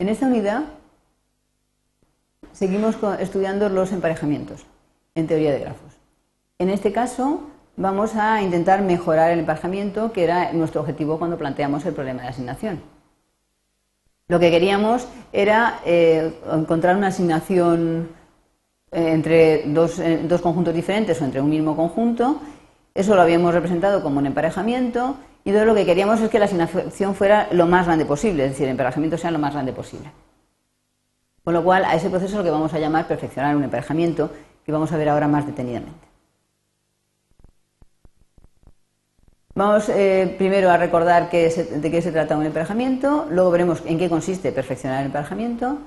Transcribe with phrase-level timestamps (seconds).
[0.00, 0.62] En esta unidad
[2.52, 4.64] seguimos estudiando los emparejamientos
[5.16, 5.92] en teoría de grafos.
[6.60, 7.40] En este caso
[7.76, 12.28] vamos a intentar mejorar el emparejamiento, que era nuestro objetivo cuando planteamos el problema de
[12.28, 12.80] asignación.
[14.28, 18.10] Lo que queríamos era eh, encontrar una asignación
[18.92, 22.40] eh, entre eh, dos, conjuntos diferentes o entre un mismo conjunto.
[22.94, 25.16] Eso lo habíamos representado como un emparejamiento
[25.48, 28.50] y entonces lo que queríamos es que la asignación fuera lo más grande posible, es
[28.50, 30.10] decir, el emparejamiento sea lo más grande posible.
[31.42, 34.30] Con lo cual, a ese proceso es lo que vamos a llamar perfeccionar un emparejamiento,
[34.62, 36.06] que vamos a ver ahora más detenidamente.
[39.54, 44.10] Vamos eh, primero a recordar de qué se trata un emparejamiento, luego veremos en qué
[44.10, 45.78] consiste perfeccionar el emparejamiento.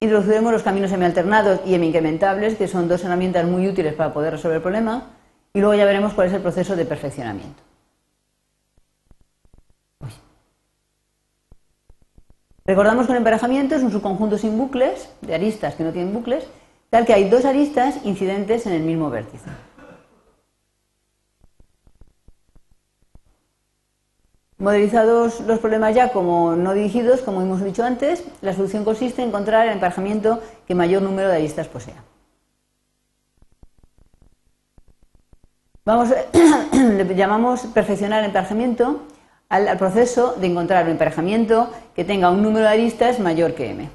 [0.00, 4.56] Introduciremos los caminos semi-alternados y semi-incrementables, que son dos herramientas muy útiles para poder resolver
[4.56, 5.10] el problema,
[5.52, 7.65] y luego ya veremos cuál es el proceso de perfeccionamiento.
[12.66, 16.44] Recordamos que un emparejamiento es un subconjunto sin bucles, de aristas que no tienen bucles,
[16.90, 19.48] tal que hay dos aristas incidentes en el mismo vértice.
[24.58, 29.28] Modelizados los problemas ya como no dirigidos, como hemos dicho antes, la solución consiste en
[29.28, 32.02] encontrar el emparejamiento que mayor número de aristas posea.
[35.84, 36.08] Vamos,
[36.72, 39.02] le llamamos perfeccionar el emparejamiento
[39.48, 43.88] al, proceso de encontrar un emparejamiento que tenga un número de aristas mayor que m.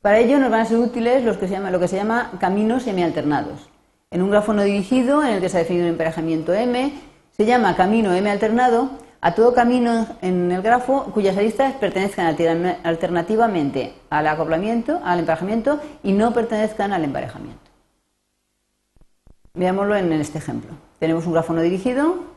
[0.00, 2.32] Para ello nos van a ser útiles los que se llama, lo que se llama
[2.38, 3.68] caminos semialternados.
[4.10, 6.92] En un grafo no dirigido, en el que se ha definido un emparejamiento m,
[7.36, 12.26] se llama camino m alternado a todo camino en el grafo cuyas aristas pertenezcan
[12.84, 17.60] alternativamente al acoplamiento, al emparejamiento y no pertenezcan al emparejamiento.
[19.54, 20.70] Veámoslo en este ejemplo.
[21.00, 22.27] Tenemos un grafo no dirigido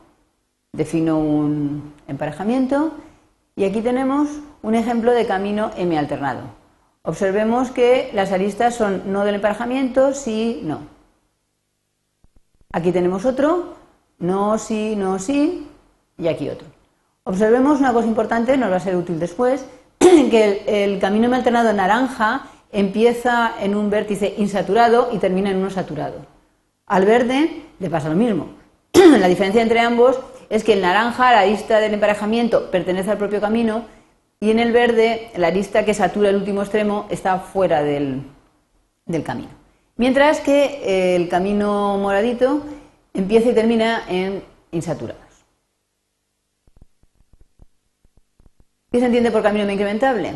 [0.72, 2.92] defino un emparejamiento
[3.56, 4.28] y aquí tenemos
[4.62, 6.40] un ejemplo de camino M alternado.
[7.02, 10.80] Observemos que las aristas son no del emparejamiento, sí, no.
[12.72, 13.74] Aquí tenemos otro,
[14.18, 15.68] no, sí, no, sí,
[16.16, 16.66] y aquí otro.
[17.24, 19.66] Observemos una cosa importante, nos va a ser útil después,
[19.98, 25.68] que el, camino M alternado naranja empieza en un vértice insaturado y termina en uno
[25.68, 26.24] saturado.
[26.86, 28.48] Al verde le pasa lo mismo.
[28.92, 30.18] La diferencia entre ambos
[30.52, 33.86] es que el naranja, la arista del emparejamiento, pertenece al propio camino
[34.38, 38.22] y en el verde, la arista que satura el último extremo está fuera del,
[39.24, 39.48] camino.
[39.96, 42.62] Mientras que eh, el camino moradito
[43.14, 45.22] empieza y termina en insaturados.
[48.90, 50.34] ¿Qué se entiende por camino incrementable?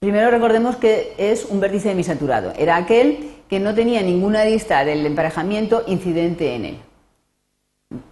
[0.00, 2.52] Primero recordemos que es un vértice semisaturado.
[2.58, 6.89] Era aquel que no tenía ninguna arista del emparejamiento incidente en él.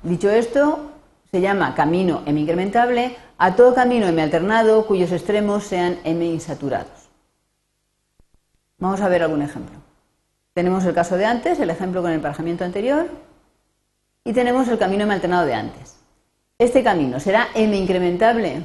[0.03, 0.91] Dicho esto,
[1.31, 7.09] se llama camino M incrementable a todo camino M alternado cuyos extremos sean M insaturados.
[8.79, 9.77] Vamos a ver algún ejemplo.
[10.55, 13.09] Tenemos el caso de antes, el ejemplo con el emparejamiento anterior,
[14.25, 16.01] y tenemos el camino M alternado de antes.
[16.59, 18.63] Este camino será M incrementable.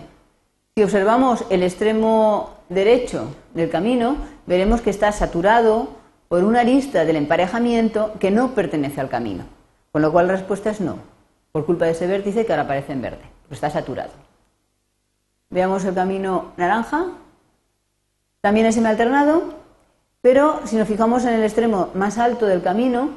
[0.76, 5.90] Si observamos el extremo derecho del camino, veremos que está saturado
[6.28, 9.46] por una arista del emparejamiento que no pertenece al camino.
[9.94, 10.98] Con lo cual la respuesta es no,
[11.52, 14.10] por culpa de ese vértice que ahora aparece en verde, porque está saturado.
[15.52, 17.06] Veamos el camino naranja.
[18.42, 19.54] También es semi-alternado,
[20.20, 23.12] pero si nos fijamos en el extremo más alto del camino,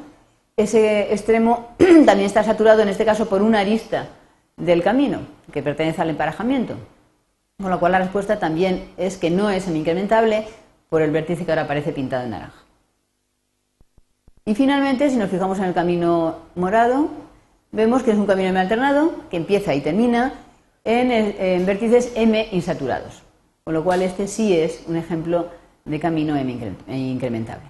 [0.54, 4.08] ese extremo también está saturado, en este caso, por una arista
[4.58, 5.20] del camino,
[5.50, 6.74] que pertenece al emparejamiento.
[7.58, 10.46] Con lo cual la respuesta también es que no es semi-incrementable
[10.90, 12.65] por el vértice que ahora aparece pintado en naranja.
[14.48, 17.08] Y finalmente, si nos fijamos en el camino morado,
[17.72, 20.34] vemos que es un camino M alternado que empieza y termina
[20.84, 23.22] en, vértices M insaturados.
[23.64, 25.48] Con lo cual, este sí es un ejemplo
[25.84, 27.64] de camino M incrementable.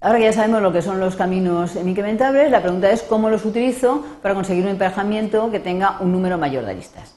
[0.00, 3.30] Ahora que ya sabemos lo que son los caminos M incrementables, la pregunta es cómo
[3.30, 7.16] los utilizo para conseguir un emparejamiento que tenga un número mayor de aristas.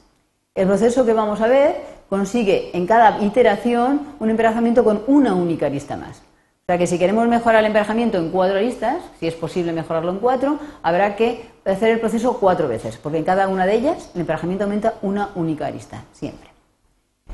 [0.56, 1.76] El proceso que vamos a ver
[2.08, 6.20] consigue en cada iteración un emparejamiento con una única arista más.
[6.64, 10.12] O sea que si queremos mejorar el emparejamiento en cuatro aristas, si es posible mejorarlo
[10.12, 14.10] en cuatro, habrá que hacer el proceso cuatro veces, porque en cada una de ellas
[14.14, 16.48] el emparejamiento aumenta una única arista, siempre.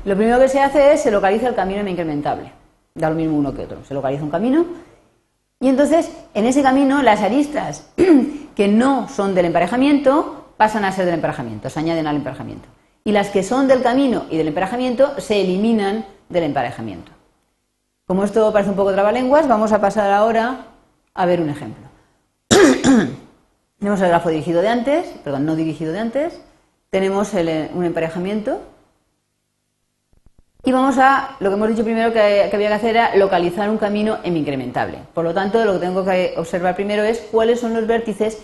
[0.03, 2.51] Lo primero que se hace es se localiza el camino incrementable.
[2.93, 3.85] Da lo mismo uno que otro.
[3.85, 4.65] Se localiza un camino
[5.61, 7.87] y entonces en ese camino las aristas
[8.55, 12.67] que no son del emparejamiento pasan a ser del emparejamiento, se añaden al emparejamiento.
[13.05, 17.13] Y las que son del camino y del emparejamiento se eliminan del emparejamiento.
[18.11, 20.65] Como esto parece un poco trabalenguas, vamos a pasar ahora
[21.13, 21.87] a ver un ejemplo.
[23.79, 26.41] Tenemos el grafo dirigido de antes, perdón, no dirigido de antes,
[26.89, 28.59] tenemos un emparejamiento
[30.65, 33.77] y vamos a, lo que hemos dicho primero que, había que hacer era localizar un
[33.77, 34.97] camino M incrementable.
[35.13, 38.39] Por lo tanto, lo que tengo que observar primero es cuáles son los vértices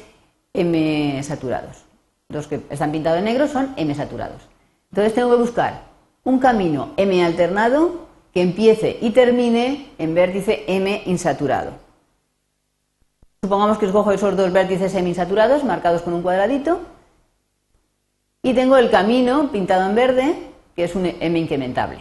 [0.53, 1.83] M saturados.
[2.29, 4.47] Los que están pintados en negro son M saturados.
[4.91, 5.81] Entonces tengo que buscar
[6.23, 11.71] un camino M alternado que empiece y termine en vértice M insaturado.
[13.41, 16.79] Supongamos que escojo esos dos vértices M insaturados marcados con un cuadradito
[18.41, 20.35] y tengo el camino pintado en verde
[20.75, 21.99] que es un M incrementable.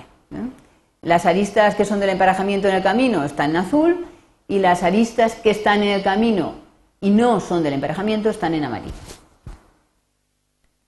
[1.03, 4.07] Las aristas que son del emparejamiento en el camino están en azul
[4.49, 6.55] y las aristas que están en el camino
[7.01, 8.93] y no son del emparejamiento están en amarillo.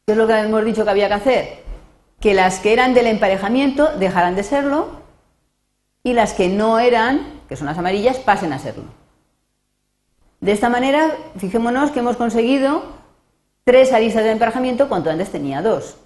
[0.07, 1.63] ¿Qué es lo que hemos dicho que había que hacer?
[2.21, 4.98] Que las que eran del emparejamiento dejaran de serlo
[6.03, 8.85] y las que no eran, que son las amarillas, pasen a serlo.
[10.41, 12.83] De esta manera, fijémonos que hemos conseguido
[13.65, 15.97] tres aristas del emparejamiento cuando antes tenía dos.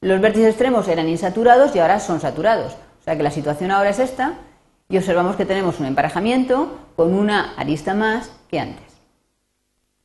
[0.00, 2.72] Los vértices extremos eran insaturados y ahora son saturados.
[2.72, 4.34] O sea que la situación ahora es esta
[4.88, 8.84] y observamos que tenemos un emparejamiento con una arista más que antes.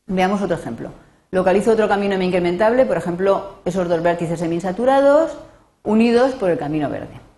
[0.07, 0.91] Veamos otro ejemplo.
[1.29, 5.37] Localizo otro camino incrementable, por ejemplo, esos dos vértices seminsaturados
[5.83, 7.30] unidos por el camino verde.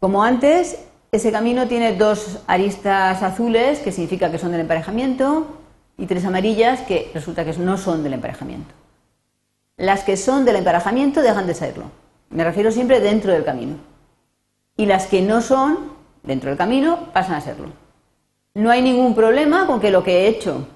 [0.00, 0.78] Como antes,
[1.10, 5.46] ese camino tiene dos aristas azules, que significa que son del emparejamiento,
[5.96, 8.72] y tres amarillas, que resulta que no son del emparejamiento.
[9.76, 11.90] Las que son del emparejamiento dejan de serlo.
[12.30, 13.76] Me refiero siempre dentro del camino.
[14.76, 15.92] Y las que no son
[16.22, 17.70] dentro del camino pasan a serlo.
[18.54, 20.68] No hay ningún problema con que lo que he hecho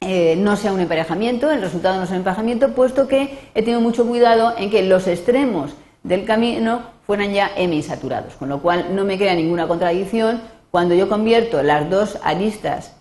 [0.00, 3.80] eh, no sea un emparejamiento, el resultado no sea un emparejamiento, puesto que he tenido
[3.80, 8.94] mucho cuidado en que los extremos del camino fueran ya M insaturados, con lo cual
[8.94, 12.96] no me crea ninguna contradicción cuando yo convierto las dos aristas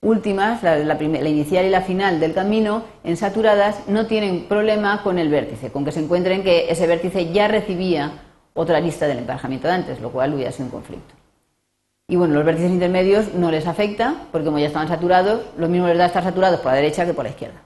[0.00, 5.28] últimas, la, inicial y la final del camino, en saturadas, no tienen problema con el
[5.28, 8.12] vértice, con que se encuentren que ese vértice ya recibía
[8.54, 11.14] otra lista del emparejamiento de antes, lo cual hubiera sido un conflicto.
[12.06, 15.88] Y bueno, los vértices intermedios no les afecta, porque como ya estaban saturados, lo mismo
[15.88, 17.60] les da estar saturados por la derecha que por la izquierda.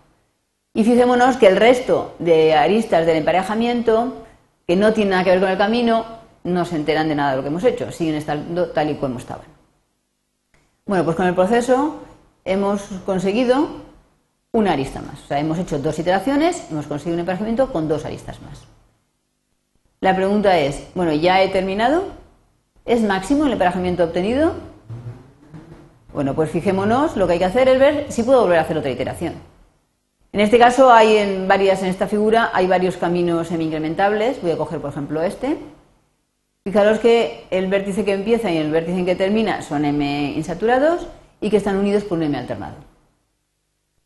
[0.73, 4.22] Y fijémonos que el resto de aristas del emparejamiento,
[4.77, 6.05] no tienen nada que ver con el camino,
[6.45, 9.19] no se enteran de nada de lo que hemos hecho, siguen estando tal y como
[9.19, 9.47] estaban.
[10.87, 12.01] Bueno, pues con el proceso
[12.45, 13.69] hemos conseguido
[14.53, 15.23] una arista más.
[15.23, 18.61] O sea, hemos hecho dos iteraciones, hemos conseguido un emparejamiento con dos aristas más.
[20.01, 22.05] La pregunta es, bueno, ¿ya he terminado?
[22.85, 24.55] ¿Es máximo el emparejamiento obtenido?
[26.13, 28.77] Bueno, pues fijémonos, lo que hay que hacer es ver si puedo volver a hacer
[28.77, 29.35] otra iteración.
[30.33, 34.41] En este caso hay en varias en esta figura hay varios caminos semi-incrementables.
[34.41, 35.59] Voy a coger por ejemplo este.
[36.65, 41.07] Fijaros que el vértice que empieza y el vértice en que termina son M insaturados
[41.41, 42.77] y que están unidos por un M alternado.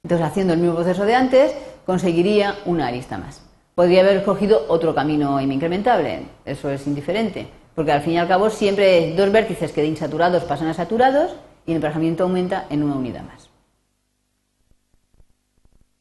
[0.03, 3.43] Entonces, haciendo el mismo proceso de antes, conseguiría una arista más.
[3.75, 8.29] Podría haber escogido otro camino M incrementable, eso es indiferente, porque al fin y al
[8.29, 11.37] cabo siempre dos vértices que de insaturados pasan a saturados
[11.67, 13.51] y el emparejamiento aumenta en una unidad más.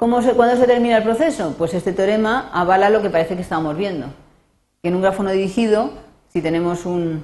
[0.06, 1.56] ¿Cómo se, ¿Cuándo se termina el proceso?
[1.58, 4.06] Pues este teorema avala lo que parece que estábamos viendo,
[4.84, 5.90] que en un grafo no dirigido,
[6.32, 7.24] si tenemos un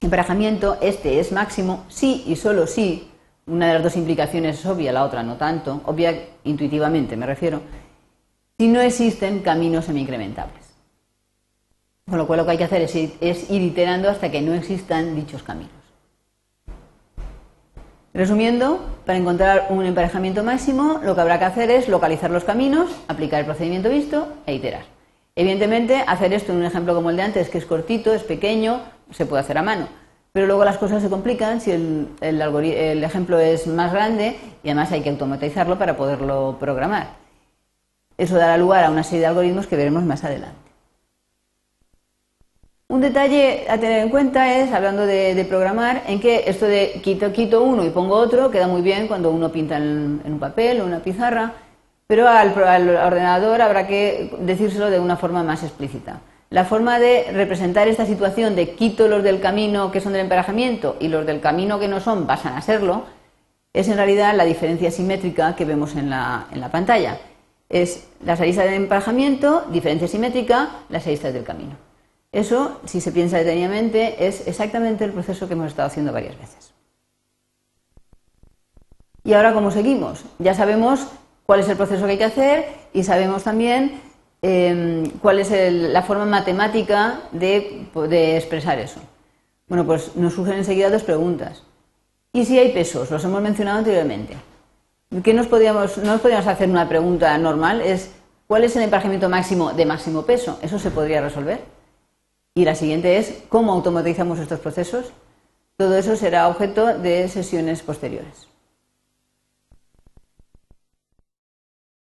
[0.00, 3.10] emparejamiento, este es máximo si y solo si
[3.48, 7.62] una de las dos implicaciones es obvia, la otra no tanto, obvia intuitivamente me refiero,
[8.60, 10.66] si no existen caminos semi-incrementables.
[12.08, 12.94] Con lo cual lo que hay que hacer es
[13.50, 15.83] ir, iterando hasta que no existan dichos caminos.
[18.14, 22.90] Resumiendo, para encontrar un emparejamiento máximo, lo que habrá que hacer es localizar los caminos,
[23.08, 24.84] aplicar el procedimiento visto e iterar.
[25.36, 28.80] Evidentemente, hacer esto en un ejemplo como el de antes, que es cortito, es pequeño,
[29.10, 29.88] se puede hacer a mano
[30.34, 34.90] pero luego las cosas se complican si el, el, ejemplo es más grande y además
[34.90, 37.10] hay que automatizarlo para poderlo programar.
[38.18, 40.63] Eso dará lugar a una serie de algoritmos que veremos más adelante.
[42.88, 47.32] Un detalle a tener en cuenta es, hablando de, programar, en que esto de quito,
[47.32, 50.84] quito uno y pongo otro queda muy bien cuando uno pinta en, un papel o
[50.84, 51.54] una pizarra,
[52.06, 56.20] pero al ordenador habrá que decírselo de una forma más explícita.
[56.50, 60.96] La forma de representar esta situación de quito los del camino que son del emparejamiento
[61.00, 63.06] y los del camino que no son pasan a serlo,
[63.72, 67.18] es en realidad la diferencia simétrica que vemos en la, pantalla.
[67.70, 71.93] Es las aristas del emparejamiento, diferencia simétrica, las aristas del camino.
[72.34, 76.74] Eso, si se piensa detenidamente, es exactamente el proceso que hemos estado haciendo varias veces.
[79.22, 80.24] Y ahora, ¿cómo seguimos?
[80.38, 81.06] Ya sabemos
[81.46, 84.02] cuál es el proceso que hay que hacer y sabemos también
[84.46, 87.86] Em, cuál es la forma matemática de,
[88.36, 89.00] expresar eso.
[89.68, 91.62] Bueno, pues nos surgen enseguida dos preguntas.
[92.30, 93.10] ¿Y si hay pesos?
[93.10, 94.36] Los hemos mencionado anteriormente.
[95.22, 97.80] ¿Qué nos podríamos, no nos podríamos hacer una pregunta normal?
[97.80, 98.10] Es
[98.46, 100.58] ¿Cuál es el emparejamiento máximo de máximo peso?
[100.60, 101.60] Eso se podría resolver.
[102.56, 105.12] Y la siguiente es cómo automatizamos estos procesos.
[105.76, 108.53] Todo eso será objeto de sesiones posteriores.